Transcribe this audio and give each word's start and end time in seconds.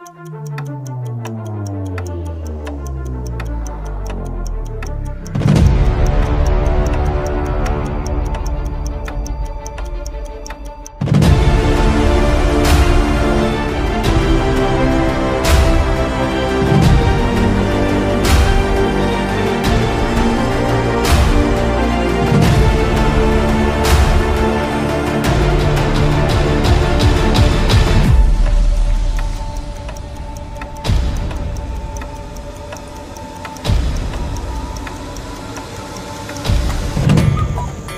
Música 0.00 0.99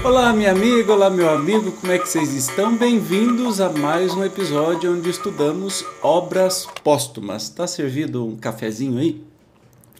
Olá, 0.04 0.32
minha 0.32 0.50
amiga, 0.50 0.92
olá, 0.92 1.08
meu 1.08 1.30
amigo, 1.30 1.70
como 1.70 1.92
é 1.92 1.96
que 1.96 2.08
vocês 2.08 2.34
estão? 2.34 2.76
Bem-vindos 2.76 3.60
a 3.60 3.70
mais 3.70 4.12
um 4.12 4.24
episódio 4.24 4.92
onde 4.92 5.08
estudamos 5.08 5.84
obras 6.02 6.66
póstumas. 6.82 7.48
Tá 7.48 7.68
servido 7.68 8.26
um 8.26 8.34
cafezinho 8.34 8.98
aí? 8.98 9.22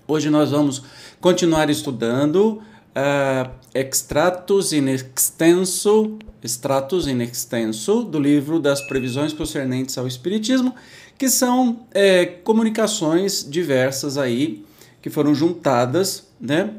Hoje 0.09 0.29
nós 0.29 0.51
vamos 0.51 0.83
continuar 1.21 1.71
estudando 1.71 2.61
uh, 2.97 3.49
Extratos 3.73 4.73
in 4.73 4.89
Extenso, 4.89 6.19
Extratos 6.43 7.07
in 7.07 7.21
Extenso, 7.21 8.03
do 8.03 8.19
livro 8.19 8.59
das 8.59 8.81
previsões 8.81 9.33
concernentes 9.33 9.97
ao 9.97 10.09
Espiritismo, 10.09 10.75
que 11.17 11.29
são 11.29 11.87
é, 11.93 12.27
comunicações 12.27 13.49
diversas 13.49 14.19
aí 14.19 14.67
que 15.01 15.09
foram 15.09 15.33
juntadas, 15.33 16.27
né? 16.41 16.75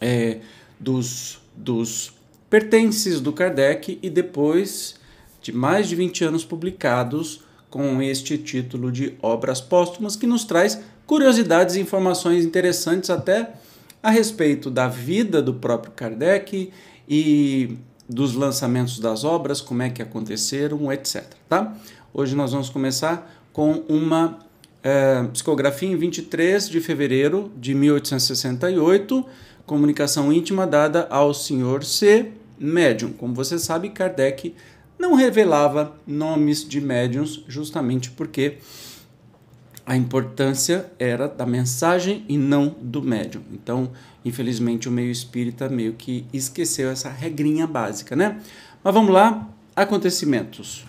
É, 0.00 0.38
dos 0.78 1.41
dos 1.62 2.12
pertences 2.50 3.20
do 3.20 3.32
Kardec 3.32 3.98
e 4.02 4.10
depois 4.10 4.96
de 5.40 5.52
mais 5.52 5.88
de 5.88 5.96
20 5.96 6.24
anos 6.24 6.44
publicados 6.44 7.42
com 7.70 8.02
este 8.02 8.36
título 8.36 8.92
de 8.92 9.14
Obras 9.22 9.60
Póstumas, 9.60 10.14
que 10.14 10.26
nos 10.26 10.44
traz 10.44 10.78
curiosidades 11.06 11.74
e 11.74 11.80
informações 11.80 12.44
interessantes 12.44 13.08
até 13.08 13.54
a 14.02 14.10
respeito 14.10 14.70
da 14.70 14.88
vida 14.88 15.40
do 15.40 15.54
próprio 15.54 15.92
Kardec 15.92 16.70
e 17.08 17.78
dos 18.08 18.34
lançamentos 18.34 18.98
das 18.98 19.24
obras, 19.24 19.60
como 19.60 19.82
é 19.82 19.88
que 19.88 20.02
aconteceram, 20.02 20.92
etc. 20.92 21.24
Tá? 21.48 21.74
Hoje 22.12 22.34
nós 22.34 22.52
vamos 22.52 22.68
começar 22.68 23.32
com 23.52 23.82
uma 23.88 24.38
é, 24.82 25.22
psicografia 25.32 25.88
em 25.88 25.96
23 25.96 26.68
de 26.68 26.80
fevereiro 26.80 27.50
de 27.56 27.74
1868 27.74 29.24
comunicação 29.66 30.32
íntima 30.32 30.66
dada 30.66 31.06
ao 31.10 31.32
Sr. 31.32 31.84
C, 31.84 32.32
médium. 32.58 33.12
Como 33.12 33.34
você 33.34 33.58
sabe, 33.58 33.90
Kardec 33.90 34.54
não 34.98 35.14
revelava 35.14 35.96
nomes 36.06 36.66
de 36.66 36.80
médiums 36.80 37.44
justamente 37.48 38.10
porque 38.10 38.58
a 39.84 39.96
importância 39.96 40.92
era 40.98 41.26
da 41.26 41.44
mensagem 41.44 42.24
e 42.28 42.38
não 42.38 42.74
do 42.80 43.02
médium. 43.02 43.42
Então, 43.52 43.90
infelizmente, 44.24 44.88
o 44.88 44.92
meio 44.92 45.10
espírita 45.10 45.68
meio 45.68 45.94
que 45.94 46.24
esqueceu 46.32 46.88
essa 46.90 47.10
regrinha 47.10 47.66
básica, 47.66 48.14
né? 48.14 48.40
Mas 48.82 48.94
vamos 48.94 49.12
lá, 49.12 49.48
acontecimentos. 49.74 50.84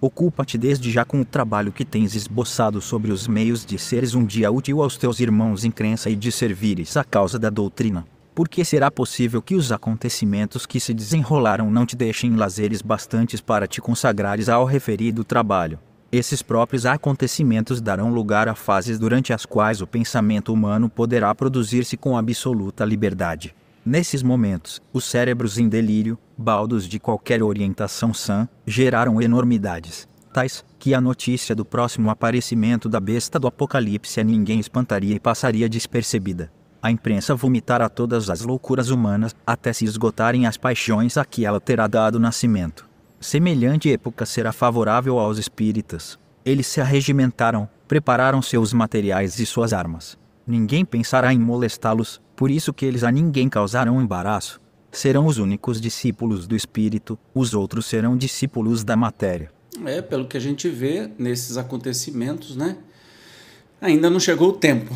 Ocupa-te 0.00 0.56
desde 0.56 0.92
já 0.92 1.04
com 1.04 1.20
o 1.20 1.24
trabalho 1.24 1.72
que 1.72 1.84
tens 1.84 2.14
esboçado 2.14 2.80
sobre 2.80 3.10
os 3.10 3.26
meios 3.26 3.66
de 3.66 3.76
seres 3.76 4.14
um 4.14 4.24
dia 4.24 4.48
útil 4.48 4.80
aos 4.80 4.96
teus 4.96 5.18
irmãos 5.18 5.64
em 5.64 5.72
crença 5.72 6.08
e 6.08 6.14
de 6.14 6.30
servires 6.30 6.96
a 6.96 7.02
causa 7.02 7.36
da 7.36 7.50
doutrina. 7.50 8.06
Porque 8.32 8.64
será 8.64 8.92
possível 8.92 9.42
que 9.42 9.56
os 9.56 9.72
acontecimentos 9.72 10.66
que 10.66 10.78
se 10.78 10.94
desenrolaram 10.94 11.68
não 11.68 11.84
te 11.84 11.96
deixem 11.96 12.36
lazeres 12.36 12.80
bastantes 12.80 13.40
para 13.40 13.66
te 13.66 13.80
consagrares 13.80 14.48
ao 14.48 14.64
referido 14.64 15.24
trabalho. 15.24 15.80
Esses 16.12 16.42
próprios 16.42 16.86
acontecimentos 16.86 17.80
darão 17.80 18.12
lugar 18.14 18.48
a 18.48 18.54
fases 18.54 19.00
durante 19.00 19.32
as 19.32 19.44
quais 19.44 19.82
o 19.82 19.86
pensamento 19.86 20.52
humano 20.52 20.88
poderá 20.88 21.34
produzir-se 21.34 21.96
com 21.96 22.16
absoluta 22.16 22.84
liberdade. 22.84 23.52
Nesses 23.84 24.22
momentos, 24.22 24.82
os 24.92 25.04
cérebros 25.04 25.58
em 25.58 25.68
delírio, 25.68 26.18
baldos 26.36 26.86
de 26.86 26.98
qualquer 26.98 27.42
orientação 27.42 28.12
sã, 28.12 28.48
geraram 28.66 29.20
enormidades, 29.20 30.08
tais 30.32 30.64
que 30.78 30.94
a 30.94 31.00
notícia 31.00 31.54
do 31.54 31.64
próximo 31.64 32.10
aparecimento 32.10 32.88
da 32.88 33.00
besta 33.00 33.38
do 33.38 33.46
Apocalipse 33.46 34.20
a 34.20 34.24
ninguém 34.24 34.60
espantaria 34.60 35.14
e 35.14 35.20
passaria 35.20 35.68
despercebida. 35.68 36.52
A 36.80 36.90
imprensa 36.90 37.34
vomitará 37.34 37.88
todas 37.88 38.30
as 38.30 38.42
loucuras 38.42 38.90
humanas, 38.90 39.34
até 39.46 39.72
se 39.72 39.84
esgotarem 39.84 40.46
as 40.46 40.56
paixões 40.56 41.16
a 41.16 41.24
que 41.24 41.44
ela 41.44 41.60
terá 41.60 41.86
dado 41.88 42.20
nascimento. 42.20 42.86
Semelhante 43.20 43.92
época 43.92 44.24
será 44.24 44.52
favorável 44.52 45.18
aos 45.18 45.38
espíritas. 45.38 46.16
Eles 46.44 46.68
se 46.68 46.80
arregimentaram, 46.80 47.68
prepararam 47.88 48.40
seus 48.40 48.72
materiais 48.72 49.40
e 49.40 49.46
suas 49.46 49.72
armas. 49.72 50.16
Ninguém 50.46 50.84
pensará 50.84 51.34
em 51.34 51.38
molestá-los, 51.38 52.20
por 52.38 52.52
isso 52.52 52.72
que 52.72 52.86
eles 52.86 53.02
a 53.02 53.10
ninguém 53.10 53.48
causarão 53.48 54.00
embaraço. 54.00 54.60
Serão 54.92 55.26
os 55.26 55.38
únicos 55.38 55.80
discípulos 55.80 56.46
do 56.46 56.54
espírito, 56.54 57.18
os 57.34 57.52
outros 57.52 57.86
serão 57.86 58.16
discípulos 58.16 58.84
da 58.84 58.96
matéria. 58.96 59.50
É, 59.84 60.00
pelo 60.00 60.28
que 60.28 60.36
a 60.36 60.40
gente 60.40 60.68
vê 60.68 61.10
nesses 61.18 61.56
acontecimentos, 61.56 62.54
né? 62.54 62.76
Ainda 63.80 64.08
não 64.08 64.20
chegou 64.20 64.50
o 64.50 64.52
tempo. 64.52 64.94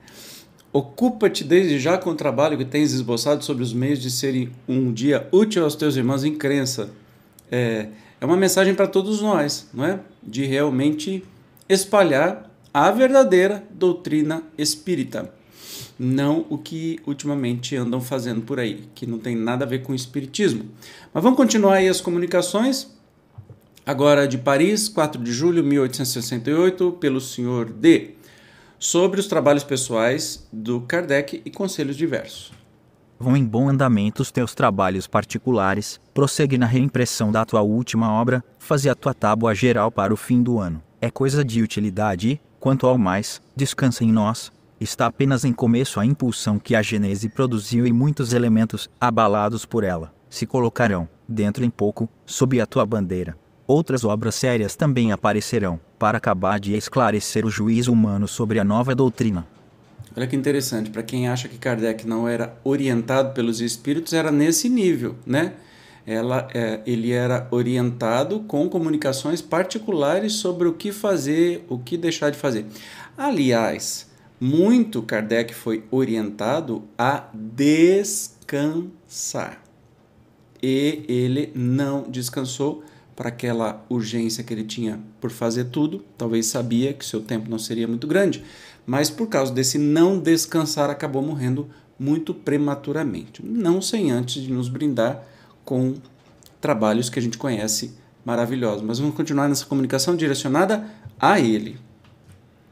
Ocupa-te 0.72 1.44
desde 1.44 1.78
já 1.78 1.98
com 1.98 2.08
o 2.08 2.14
trabalho 2.14 2.56
que 2.56 2.64
tens 2.64 2.94
esboçado 2.94 3.44
sobre 3.44 3.62
os 3.62 3.74
meios 3.74 4.00
de 4.00 4.10
serem 4.10 4.50
um 4.66 4.90
dia 4.90 5.28
útil 5.30 5.64
aos 5.64 5.76
teus 5.76 5.96
irmãos 5.96 6.24
em 6.24 6.34
crença. 6.34 6.88
É, 7.52 7.88
é 8.18 8.24
uma 8.24 8.38
mensagem 8.38 8.74
para 8.74 8.86
todos 8.86 9.20
nós, 9.20 9.68
não 9.74 9.84
é? 9.84 10.00
De 10.22 10.46
realmente 10.46 11.22
espalhar 11.68 12.50
a 12.72 12.90
verdadeira 12.90 13.62
doutrina 13.70 14.42
espírita, 14.56 15.30
não 15.98 16.44
o 16.48 16.58
que 16.58 17.00
ultimamente 17.06 17.76
andam 17.76 18.00
fazendo 18.00 18.42
por 18.42 18.58
aí, 18.58 18.84
que 18.94 19.06
não 19.06 19.18
tem 19.18 19.36
nada 19.36 19.64
a 19.64 19.68
ver 19.68 19.82
com 19.82 19.92
o 19.92 19.94
espiritismo. 19.94 20.64
Mas 21.12 21.22
vamos 21.22 21.36
continuar 21.36 21.74
aí 21.74 21.88
as 21.88 22.00
comunicações. 22.00 22.92
Agora 23.86 24.26
de 24.26 24.38
Paris, 24.38 24.88
4 24.88 25.22
de 25.22 25.32
julho 25.32 25.62
de 25.62 25.68
1868, 25.68 26.92
pelo 27.00 27.20
senhor 27.20 27.70
D. 27.70 28.12
Sobre 28.78 29.20
os 29.20 29.26
trabalhos 29.26 29.64
pessoais 29.64 30.46
do 30.52 30.80
Kardec 30.80 31.42
e 31.44 31.50
conselhos 31.50 31.96
diversos. 31.96 32.52
Vão 33.18 33.36
em 33.36 33.44
bom 33.44 33.68
andamento 33.68 34.22
os 34.22 34.30
teus 34.30 34.54
trabalhos 34.54 35.06
particulares, 35.06 36.00
prossegue 36.12 36.58
na 36.58 36.66
reimpressão 36.66 37.30
da 37.30 37.44
tua 37.44 37.62
última 37.62 38.12
obra, 38.12 38.44
faze 38.58 38.88
a 38.88 38.94
tua 38.94 39.14
tábua 39.14 39.54
geral 39.54 39.90
para 39.90 40.12
o 40.12 40.16
fim 40.16 40.42
do 40.42 40.58
ano. 40.58 40.82
É 41.00 41.10
coisa 41.10 41.44
de 41.44 41.62
utilidade 41.62 42.30
e, 42.30 42.40
Quanto 42.64 42.86
ao 42.86 42.96
mais, 42.96 43.42
descansa 43.54 44.04
em 44.04 44.10
nós, 44.10 44.50
está 44.80 45.06
apenas 45.06 45.44
em 45.44 45.52
começo 45.52 46.00
a 46.00 46.06
impulsão 46.06 46.58
que 46.58 46.74
a 46.74 46.82
Gênese 46.82 47.28
produziu 47.28 47.86
e 47.86 47.92
muitos 47.92 48.32
elementos, 48.32 48.88
abalados 49.00 49.64
por 49.64 49.84
ela, 49.84 50.12
se 50.28 50.46
colocarão, 50.46 51.08
dentro 51.28 51.64
em 51.64 51.70
pouco, 51.70 52.08
sob 52.26 52.60
a 52.60 52.66
tua 52.66 52.84
bandeira. 52.84 53.36
Outras 53.66 54.04
obras 54.04 54.34
sérias 54.34 54.76
também 54.76 55.12
aparecerão, 55.12 55.80
para 55.98 56.18
acabar 56.18 56.60
de 56.60 56.74
esclarecer 56.74 57.46
o 57.46 57.50
juízo 57.50 57.92
humano 57.92 58.28
sobre 58.28 58.58
a 58.58 58.64
nova 58.64 58.94
doutrina. 58.94 59.46
Olha 60.16 60.26
que 60.26 60.36
interessante, 60.36 60.90
para 60.90 61.02
quem 61.02 61.28
acha 61.28 61.48
que 61.48 61.58
Kardec 61.58 62.06
não 62.06 62.28
era 62.28 62.56
orientado 62.62 63.32
pelos 63.32 63.60
espíritos, 63.60 64.12
era 64.12 64.30
nesse 64.30 64.68
nível, 64.68 65.16
né? 65.26 65.54
ela, 66.06 66.48
é, 66.52 66.80
ele 66.86 67.12
era 67.12 67.48
orientado 67.50 68.40
com 68.40 68.68
comunicações 68.68 69.40
particulares 69.40 70.34
sobre 70.34 70.68
o 70.68 70.74
que 70.74 70.92
fazer, 70.92 71.64
o 71.68 71.78
que 71.78 71.96
deixar 71.96 72.30
de 72.30 72.36
fazer. 72.36 72.66
Aliás, 73.16 74.06
muito 74.40 75.02
Kardec 75.02 75.54
foi 75.54 75.84
orientado 75.90 76.84
a 76.98 77.28
descansar. 77.34 78.42
E 80.62 81.04
ele 81.08 81.52
não 81.54 82.02
descansou 82.08 82.82
para 83.14 83.28
aquela 83.28 83.84
urgência 83.88 84.42
que 84.42 84.52
ele 84.52 84.64
tinha 84.64 85.00
por 85.20 85.30
fazer 85.30 85.64
tudo. 85.66 86.04
Talvez 86.18 86.46
sabia 86.46 86.92
que 86.92 87.04
seu 87.04 87.20
tempo 87.20 87.50
não 87.50 87.58
seria 87.58 87.86
muito 87.86 88.06
grande, 88.06 88.42
mas 88.86 89.10
por 89.10 89.28
causa 89.28 89.52
desse 89.52 89.78
não 89.78 90.18
descansar 90.18 90.90
acabou 90.90 91.22
morrendo 91.22 91.68
muito 91.98 92.34
prematuramente. 92.34 93.44
Não 93.44 93.80
sem 93.80 94.10
antes 94.10 94.42
de 94.42 94.52
nos 94.52 94.68
brindar 94.68 95.24
com 95.64 95.94
trabalhos 96.60 97.08
que 97.08 97.18
a 97.18 97.22
gente 97.22 97.38
conhece 97.38 97.94
maravilhosos. 98.24 98.82
Mas 98.82 98.98
vamos 98.98 99.14
continuar 99.14 99.48
nessa 99.48 99.66
comunicação 99.66 100.16
direcionada 100.16 100.88
a 101.20 101.38
ele. 101.38 101.78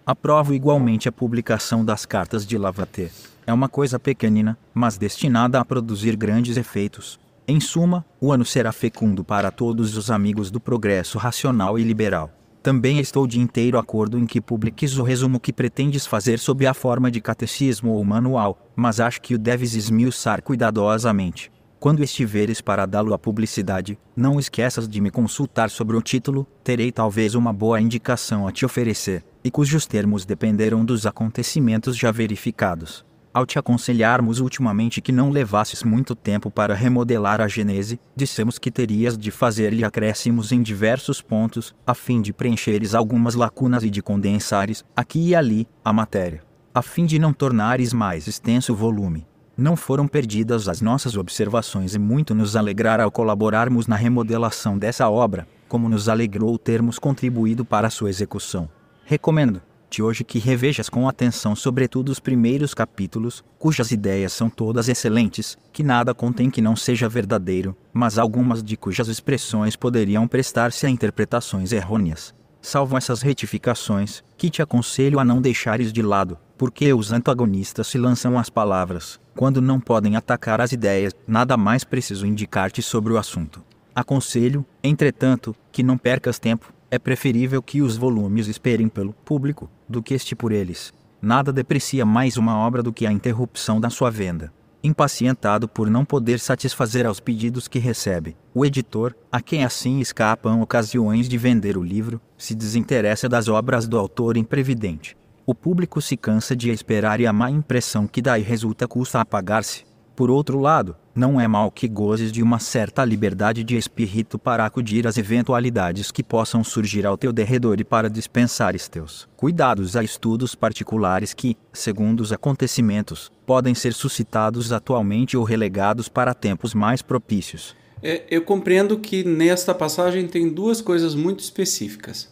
Aprovo 0.05 0.53
igualmente 0.53 1.09
a 1.09 1.13
publicação 1.13 1.85
das 1.85 2.05
cartas 2.05 2.45
de 2.45 2.59
Lavater. 2.59 3.13
É 3.47 3.53
uma 3.53 3.69
coisa 3.69 4.01
pequenina, 4.01 4.59
mas 4.75 4.99
destinada 4.99 5.61
a 5.61 5.65
produzir 5.65 6.17
grandes 6.17 6.57
efeitos. 6.57 7.21
Em 7.47 7.61
suma, 7.61 8.05
o 8.21 8.33
ano 8.33 8.45
será 8.45 8.73
fecundo 8.73 9.23
para 9.23 9.53
todos 9.53 9.97
os 9.97 10.11
amigos 10.11 10.51
do 10.51 10.59
progresso 10.59 11.19
racional 11.19 11.79
e 11.79 11.85
liberal. 11.85 12.33
Também 12.65 12.99
estou 12.99 13.29
de 13.29 13.39
inteiro 13.39 13.79
acordo 13.79 14.19
em 14.19 14.27
que 14.27 14.41
publiques 14.41 14.99
o 14.99 15.05
resumo 15.05 15.39
que 15.39 15.53
pretendes 15.53 16.05
fazer 16.05 16.41
sob 16.41 16.67
a 16.67 16.75
forma 16.75 17.09
de 17.09 17.21
catecismo 17.21 17.93
ou 17.93 18.05
manual, 18.05 18.59
mas 18.75 18.99
acho 18.99 19.21
que 19.21 19.37
o 19.37 19.39
deves 19.39 19.75
esmiuçar 19.75 20.43
cuidadosamente. 20.43 21.51
Quando 21.83 22.05
estiveres 22.05 22.61
para 22.61 22.87
dá-lo 22.87 23.13
à 23.13 23.19
publicidade, 23.19 23.99
não 24.15 24.39
esqueças 24.39 24.89
de 24.89 25.01
me 25.01 25.11
consultar 25.11 25.69
sobre 25.69 25.97
o 25.97 26.01
título, 26.01 26.47
terei 26.63 26.93
talvez 26.93 27.35
uma 27.35 27.53
boa 27.53 27.81
indicação 27.81 28.47
a 28.47 28.53
te 28.53 28.65
oferecer, 28.65 29.25
e 29.43 29.51
cujos 29.51 29.85
termos 29.85 30.25
dependerão 30.25 30.85
dos 30.85 31.07
acontecimentos 31.07 31.97
já 31.97 32.13
verificados. 32.13 33.05
Ao 33.35 33.45
te 33.45 33.59
aconselharmos 33.59 34.39
ultimamente 34.39 35.01
que 35.01 35.11
não 35.11 35.31
levasses 35.31 35.83
muito 35.83 36.15
tempo 36.15 36.53
para 36.53 36.73
remodelar 36.73 37.41
a 37.41 37.49
Genese, 37.49 37.99
dissemos 38.15 38.61
que 38.61 38.71
terias 38.71 39.19
de 39.19 39.33
fazer-lhe 39.33 39.83
acréscimos 39.83 40.53
em 40.53 40.63
diversos 40.63 41.21
pontos, 41.21 41.75
a 41.85 41.95
fim 41.95 42.23
de 42.23 42.33
preencheres 42.33 42.95
algumas 42.95 43.35
lacunas 43.35 43.83
e 43.83 43.91
de 43.91 44.01
condensares, 44.01 44.85
aqui 44.95 45.31
e 45.31 45.35
ali, 45.35 45.67
a 45.85 45.93
matéria. 45.93 46.45
A 46.73 46.81
fim 46.81 47.05
de 47.05 47.19
não 47.19 47.33
tornares 47.33 47.93
mais 47.93 48.29
extenso 48.29 48.73
o 48.73 48.77
volume. 48.77 49.27
Não 49.63 49.77
foram 49.77 50.09
perdidas 50.09 50.69
as 50.69 50.81
nossas 50.81 51.17
observações 51.17 51.95
e 51.95 51.99
muito 51.99 52.35
nos 52.35 52.57
alegrará 52.57 53.05
ao 53.05 53.13
colaborarmos 53.13 53.87
na 53.87 53.95
remodelação 53.95 54.77
dessa 54.77 55.09
obra, 55.09 55.47
como 55.69 55.89
nos 55.89 56.09
alegrou 56.09 56.59
termos 56.59 56.99
contribuído 56.99 57.65
para 57.65 57.89
sua 57.89 58.11
execução. 58.11 58.69
Recomendo 59.05 59.63
de 59.89 60.03
hoje 60.03 60.25
que 60.25 60.41
revejas 60.41 60.89
com 60.89 61.09
atenção 61.09 61.55
sobretudo 61.55 62.09
os 62.09 62.19
primeiros 62.19 62.75
capítulos, 62.75 63.45
cujas 63.57 63.93
ideias 63.93 64.33
são 64.33 64.51
todas 64.51 64.89
excelentes, 64.89 65.57
que 65.73 65.85
nada 65.85 66.13
contém 66.13 66.51
que 66.51 66.61
não 66.61 66.75
seja 66.75 67.09
verdadeiro, 67.09 67.77
mas 67.93 68.19
algumas 68.19 68.65
de 68.65 68.77
cujas 68.77 69.07
expressões 69.07 69.77
poderiam 69.77 70.27
prestar-se 70.27 70.87
a 70.87 70.91
interpretações 70.91 71.71
errôneas. 71.71 72.35
Salvo 72.61 72.97
essas 72.97 73.23
retificações, 73.23 74.25
que 74.37 74.51
te 74.51 74.61
aconselho 74.61 75.21
a 75.21 75.25
não 75.25 75.41
deixares 75.41 75.93
de 75.93 76.03
lado, 76.03 76.37
porque 76.63 76.93
os 76.93 77.11
antagonistas 77.11 77.89
se 77.89 77.99
lançam 77.99 78.39
às 78.39 78.49
palavras, 78.49 79.19
quando 79.35 79.61
não 79.61 79.81
podem 79.81 80.15
atacar 80.15 80.61
as 80.61 80.71
ideias, 80.71 81.13
nada 81.27 81.57
mais 81.57 81.83
preciso 81.83 82.25
indicar-te 82.25 82.81
sobre 82.81 83.13
o 83.13 83.19
assunto. 83.19 83.61
Aconselho, 83.93 84.65
entretanto, 84.81 85.57
que 85.73 85.83
não 85.83 85.99
percas 85.99 86.39
tempo, 86.39 86.73
é 86.89 87.01
preferível 87.01 87.61
que 87.61 87.83
os 87.83 87.97
volumes 87.97 88.47
esperem 88.47 88.89
pelo 88.89 89.13
público 89.13 89.69
do 89.89 90.01
que 90.01 90.15
este 90.15 90.37
por 90.37 90.53
eles. 90.53 90.93
Nada 91.21 91.53
deprecia 91.53 92.07
mais 92.07 92.37
uma 92.37 92.57
obra 92.57 92.81
do 92.81 92.93
que 92.93 93.09
a 93.09 93.13
interrupção 93.13 93.81
da 93.81 93.91
sua 93.91 94.09
venda. 94.09 94.53
Impacientado 94.85 95.67
por 95.67 95.91
não 95.91 96.05
poder 96.05 96.39
satisfazer 96.39 97.07
aos 97.07 97.19
pedidos 97.19 97.67
que 97.67 97.81
recebe, 97.81 98.37
o 98.55 98.65
editor, 98.65 99.17
a 99.33 99.41
quem 99.41 99.65
assim 99.65 99.99
escapam 99.99 100.61
ocasiões 100.61 101.29
de 101.29 101.37
vender 101.37 101.77
o 101.77 101.83
livro, 101.83 102.21
se 102.39 102.55
desinteressa 102.55 103.29
das 103.29 103.49
obras 103.49 103.89
do 103.89 103.99
autor 103.99 104.37
imprevidente. 104.37 105.17
O 105.45 105.55
público 105.55 106.01
se 106.01 106.17
cansa 106.17 106.55
de 106.55 106.71
esperar 106.71 107.21
e 107.21 107.27
a 107.27 107.33
má 107.33 107.51
impressão 107.51 108.07
que 108.07 108.23
daí 108.23 108.43
resulta 108.43 108.87
custa 108.87 109.21
apagar-se. 109.21 109.85
Por 110.15 110.31
outro 110.31 110.61
lado, 110.61 110.95
não 111.15 111.41
é 111.41 111.49
mal 111.49 111.69
que 111.69 111.89
gozes 111.89 112.31
de 112.31 112.43
uma 112.43 112.61
certa 112.61 113.05
liberdade 113.05 113.65
de 113.65 113.77
espírito 113.77 114.39
para 114.39 114.65
acudir 114.65 115.05
às 115.05 115.19
eventualidades 115.19 116.13
que 116.13 116.23
possam 116.23 116.63
surgir 116.63 117.05
ao 117.05 117.17
teu 117.17 117.33
derredor 117.33 117.81
e 117.81 117.85
para 117.85 118.09
dispensares 118.09 118.89
teus 118.89 119.29
cuidados 119.37 119.97
a 119.97 120.05
estudos 120.05 120.55
particulares 120.55 121.35
que, 121.35 121.57
segundo 121.73 122.21
os 122.21 122.33
acontecimentos, 122.33 123.33
podem 123.45 123.75
ser 123.75 123.95
suscitados 123.95 124.73
atualmente 124.73 125.37
ou 125.37 125.43
relegados 125.43 126.09
para 126.09 126.35
tempos 126.35 126.73
mais 126.73 127.03
propícios. 127.03 127.75
É, 128.01 128.25
eu 128.31 128.43
compreendo 128.43 128.99
que 128.99 129.25
nesta 129.25 129.75
passagem 129.75 130.29
tem 130.29 130.49
duas 130.49 130.81
coisas 130.81 131.17
muito 131.17 131.41
específicas. 131.41 132.32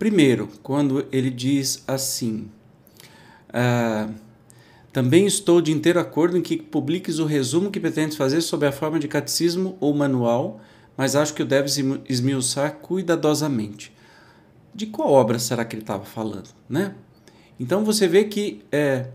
Primeiro, 0.00 0.48
quando 0.62 1.06
ele 1.12 1.28
diz 1.28 1.84
assim. 1.86 2.48
Uh, 3.50 4.14
também 4.90 5.26
estou 5.26 5.60
de 5.60 5.72
inteiro 5.72 6.00
acordo 6.00 6.38
em 6.38 6.40
que 6.40 6.56
publiques 6.56 7.18
o 7.18 7.26
resumo 7.26 7.70
que 7.70 7.78
pretendes 7.78 8.16
fazer 8.16 8.40
sob 8.40 8.66
a 8.66 8.72
forma 8.72 8.98
de 8.98 9.06
catecismo 9.06 9.76
ou 9.78 9.92
manual, 9.92 10.58
mas 10.96 11.14
acho 11.14 11.34
que 11.34 11.42
o 11.42 11.46
deves 11.46 11.76
esmiuçar 12.08 12.76
cuidadosamente. 12.76 13.92
De 14.74 14.86
qual 14.86 15.10
obra 15.10 15.38
será 15.38 15.66
que 15.66 15.76
ele 15.76 15.82
estava 15.82 16.06
falando, 16.06 16.48
né? 16.66 16.94
Então 17.58 17.84
você 17.84 18.08
vê 18.08 18.24
que 18.24 18.62
é, 18.72 19.06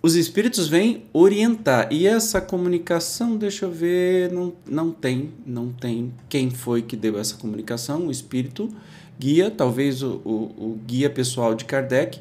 os 0.00 0.14
espíritos 0.14 0.68
vêm 0.68 1.02
orientar 1.12 1.88
e 1.90 2.06
essa 2.06 2.40
comunicação, 2.40 3.36
deixa 3.36 3.64
eu 3.64 3.72
ver, 3.72 4.30
não, 4.30 4.52
não 4.64 4.92
tem, 4.92 5.32
não 5.44 5.72
tem 5.72 6.14
quem 6.28 6.48
foi 6.48 6.80
que 6.80 6.94
deu 6.94 7.18
essa 7.18 7.34
comunicação, 7.34 8.06
o 8.06 8.10
espírito 8.12 8.72
guia, 9.18 9.50
talvez 9.50 10.02
o, 10.02 10.20
o, 10.24 10.30
o 10.30 10.80
guia 10.86 11.08
pessoal 11.08 11.54
de 11.54 11.64
Kardec, 11.64 12.20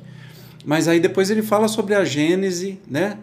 mas 0.66 0.88
aí 0.88 1.00
depois 1.00 1.30
ele 1.30 1.42
fala 1.42 1.68
sobre 1.68 1.96
a 1.96 2.04
Gênese, 2.04 2.80
né? 2.88 3.18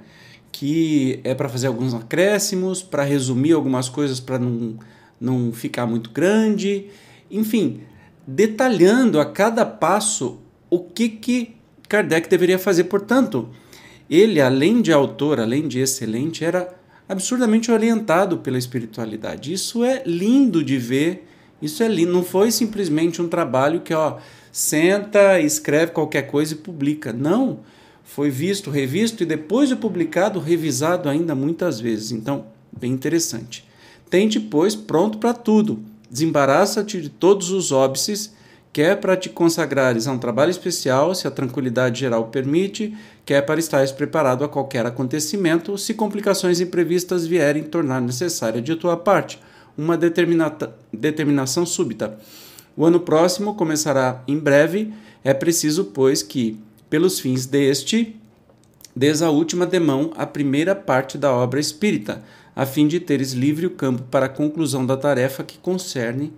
Que 0.51 1.21
é 1.23 1.35
para 1.35 1.49
fazer 1.49 1.69
alguns 1.69 1.95
acréscimos, 1.95 2.83
para 2.83 3.05
resumir 3.05 3.53
algumas 3.53 3.89
coisas 3.89 4.19
para 4.19 4.39
não, 4.39 4.77
não 5.21 5.53
ficar 5.53 5.87
muito 5.87 6.11
grande. 6.11 6.87
Enfim, 7.31 7.83
detalhando 8.27 9.21
a 9.21 9.27
cada 9.27 9.65
passo 9.65 10.39
o 10.69 10.81
que, 10.81 11.09
que 11.09 11.55
Kardec 11.89 12.29
deveria 12.29 12.59
fazer. 12.59 12.85
Portanto, 12.85 13.49
ele, 14.11 14.41
além 14.41 14.83
de 14.83 14.93
autor, 14.93 15.39
além 15.39 15.69
de 15.69 15.79
excelente, 15.79 16.45
era 16.45 16.75
absurdamente 17.09 17.71
orientado 17.71 18.39
pela 18.39 18.59
espiritualidade. 18.59 19.53
Isso 19.53 19.85
é 19.85 20.03
lindo 20.05 20.63
de 20.63 20.77
ver, 20.77 21.27
isso 21.61 21.83
é 21.83 21.89
lindo. 21.89 22.13
Não 22.13 22.23
foi 22.23 22.51
simplesmente 22.51 23.21
um 23.21 23.29
trabalho 23.29 23.81
que, 23.81 23.93
ó, 23.93 24.19
senta, 24.53 25.41
escreve 25.41 25.93
qualquer 25.93 26.23
coisa 26.23 26.55
e 26.55 26.57
publica. 26.57 27.13
Não. 27.13 27.61
Foi 28.05 28.31
visto, 28.31 28.71
revisto 28.71 29.23
e 29.23 29.27
depois 29.27 29.69
de 29.69 29.77
publicado, 29.77 30.41
revisado 30.41 31.09
ainda 31.09 31.35
muitas 31.35 31.79
vezes. 31.79 32.13
Então, 32.13 32.47
bem 32.73 32.93
interessante. 32.93 33.67
Tente, 34.09 34.41
pois, 34.41 34.75
pronto 34.75 35.19
para 35.19 35.35
tudo. 35.35 35.83
Desembaraça-te 36.11 37.03
de 37.03 37.11
todos 37.11 37.51
os 37.51 37.71
óbices, 37.71 38.33
quer 38.73 38.99
para 38.99 39.15
te 39.15 39.29
consagrares 39.29 40.07
a 40.07 40.13
um 40.13 40.19
trabalho 40.19 40.51
especial, 40.51 41.15
se 41.15 41.29
a 41.29 41.31
tranquilidade 41.31 42.01
geral 42.01 42.29
permite, 42.29 42.97
quer 43.27 43.43
para 43.43 43.61
estares 43.61 43.93
preparado 43.93 44.43
a 44.43 44.49
qualquer 44.49 44.87
acontecimento, 44.87 45.77
se 45.77 45.93
complicações 45.93 46.61
imprevistas 46.61 47.27
vierem 47.27 47.63
tornar 47.63 48.01
necessária 48.01 48.63
de 48.63 48.75
tua 48.75 48.97
parte 48.97 49.39
uma 49.79 49.97
determinação 49.97 51.65
súbita 51.65 52.19
o 52.79 52.87
ano 52.87 53.01
próximo 53.01 53.57
começará 53.57 54.23
em 54.29 54.39
breve. 54.39 54.95
É 55.25 55.35
preciso, 55.35 55.87
pois, 55.87 56.23
que, 56.23 56.61
pelos 56.89 57.19
fins 57.19 57.45
deste, 57.45 58.15
des 58.95 59.21
a 59.21 59.31
última 59.31 59.67
demão 59.67 60.13
a 60.17 60.25
primeira 60.25 60.77
parte 60.77 61.19
da 61.19 61.33
obra 61.33 61.59
espírita, 61.59 62.23
a 62.55 62.65
fim 62.65 62.87
de 62.87 63.01
teres 63.01 63.33
livre 63.33 63.67
o 63.67 63.71
campo 63.71 64.05
para 64.05 64.27
a 64.27 64.29
conclusão 64.29 64.87
da 64.87 64.97
tarefa 64.97 65.43
que 65.43 65.59
concerne 65.59 66.33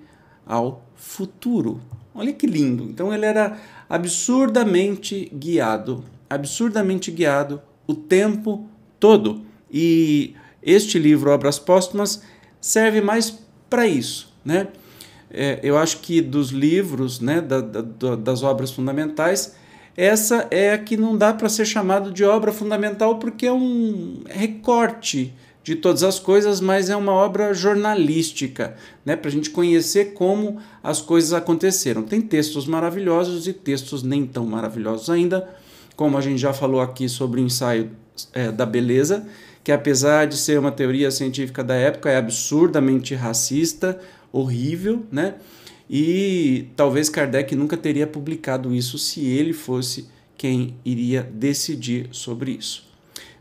ao 0.47 0.83
futuro. 0.97 1.79
Olha 2.15 2.33
que 2.33 2.47
lindo! 2.47 2.85
Então 2.85 3.13
ele 3.13 3.27
era 3.27 3.59
absurdamente 3.87 5.31
guiado, 5.35 6.03
absurdamente 6.31 7.11
guiado 7.11 7.61
o 7.87 7.95
tempo 7.95 8.67
todo. 8.99 9.43
E 9.71 10.35
este 10.63 10.99
livro, 10.99 11.31
Obras 11.31 11.59
Póstumas, 11.59 12.23
serve 12.61 13.01
mais 13.01 13.39
para 13.69 13.87
isso, 13.87 14.33
né? 14.45 14.69
é, 15.31 15.61
eu 15.63 15.79
acho 15.79 15.99
que 15.99 16.21
dos 16.21 16.51
livros, 16.51 17.21
né, 17.21 17.41
da, 17.41 17.61
da, 17.61 18.17
das 18.17 18.43
obras 18.43 18.71
fundamentais, 18.71 19.55
essa 19.97 20.49
é 20.51 20.73
a 20.73 20.79
que 20.79 20.97
não 20.97 21.17
dá 21.17 21.33
para 21.33 21.49
ser 21.49 21.65
chamado 21.65 22.11
de 22.11 22.25
obra 22.25 22.53
fundamental 22.53 23.19
porque 23.19 23.47
é 23.47 23.53
um 23.53 24.23
recorte 24.29 25.33
de 25.63 25.77
todas 25.77 26.03
as 26.03 26.19
coisas, 26.19 26.61
mas 26.61 26.89
é 26.89 26.97
uma 26.97 27.13
obra 27.13 27.53
jornalística, 27.53 28.75
né, 29.05 29.15
para 29.15 29.29
a 29.29 29.33
gente 29.33 29.51
conhecer 29.51 30.15
como 30.15 30.59
as 30.83 31.01
coisas 31.01 31.33
aconteceram. 31.33 32.03
Tem 32.03 32.21
textos 32.21 32.67
maravilhosos 32.67 33.47
e 33.47 33.53
textos 33.53 34.03
nem 34.03 34.27
tão 34.27 34.47
maravilhosos 34.47 35.11
ainda, 35.11 35.49
como 35.95 36.17
a 36.17 36.21
gente 36.21 36.39
já 36.39 36.53
falou 36.53 36.81
aqui 36.81 37.09
sobre 37.09 37.41
o 37.41 37.45
ensaio 37.45 37.91
é, 38.33 38.51
da 38.51 38.67
beleza, 38.67 39.27
que 39.63 39.73
apesar 39.73 40.27
de 40.27 40.37
ser 40.37 40.59
uma 40.59 40.73
teoria 40.73 41.11
científica 41.11 41.63
da 41.63 41.75
época, 41.75 42.11
é 42.11 42.17
absurdamente 42.17 43.15
racista, 43.15 43.99
horrível, 44.33 45.05
né? 45.11 45.35
E 45.89 46.69
talvez 46.77 47.09
Kardec 47.09 47.55
nunca 47.57 47.77
teria 47.77 48.07
publicado 48.07 48.73
isso 48.73 48.97
se 48.97 49.27
ele 49.27 49.53
fosse 49.53 50.09
quem 50.37 50.77
iria 50.85 51.29
decidir 51.35 52.09
sobre 52.13 52.53
isso. 52.53 52.89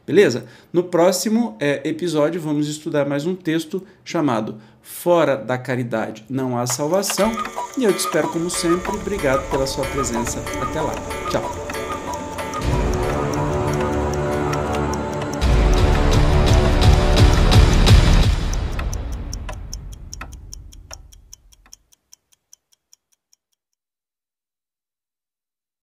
Beleza? 0.05 0.45
No 0.73 0.83
próximo 0.85 1.55
é, 1.59 1.87
episódio 1.87 2.41
vamos 2.41 2.67
estudar 2.67 3.07
mais 3.07 3.27
um 3.27 3.35
texto 3.35 3.85
chamado 4.03 4.57
Fora 4.81 5.37
da 5.37 5.55
Caridade 5.55 6.25
Não 6.27 6.57
Há 6.57 6.65
Salvação. 6.65 7.31
E 7.77 7.83
eu 7.83 7.93
te 7.93 7.99
espero 7.99 8.27
como 8.29 8.49
sempre. 8.49 8.89
Obrigado 8.89 9.47
pela 9.51 9.67
sua 9.67 9.85
presença. 9.85 10.39
Até 10.59 10.81
lá. 10.81 10.95
Tchau. 11.29 11.58